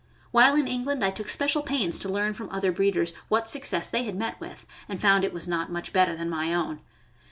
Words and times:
While 0.31 0.55
in 0.55 0.67
England 0.67 1.05
I 1.05 1.11
took 1.11 1.29
special 1.29 1.61
pains 1.61 1.99
to 1.99 2.09
learn 2.09 2.33
from 2.33 2.49
other 2.49 2.71
breeders 2.71 3.13
what 3.27 3.47
success 3.47 3.91
they 3.91 4.03
had 4.05 4.15
met 4.15 4.39
with, 4.39 4.65
and 4.89 4.99
found 4.99 5.23
it 5.23 5.31
was 5.31 5.47
not 5.47 5.71
much 5.71 5.93
better 5.93 6.15
than 6.17 6.27
my 6.27 6.55
own. 6.55 6.81